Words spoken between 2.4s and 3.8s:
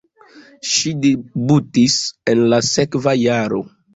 la sekva jaro.